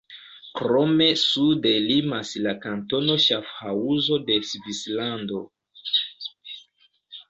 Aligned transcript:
Krome 0.59 1.09
sude 1.23 1.73
limas 1.83 2.33
la 2.47 2.55
kantono 2.65 3.19
Ŝafhaŭzo 3.27 4.21
de 4.33 4.43
Svislando. 4.53 5.49